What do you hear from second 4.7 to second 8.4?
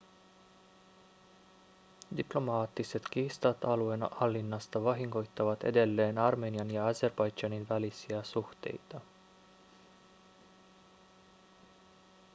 vahingoittavat edelleen armenian ja azerbaidžanin välisiä